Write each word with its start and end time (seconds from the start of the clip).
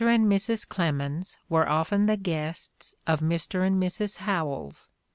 and 0.03 0.25
Mrs. 0.25 0.67
Clemens 0.67 1.37
were 1.47 1.69
often 1.69 2.07
the 2.07 2.17
guests 2.17 2.95
of 3.05 3.19
Mr. 3.19 3.67
and 3.67 3.79
Mrs. 3.79 4.17
Howells. 4.17 4.89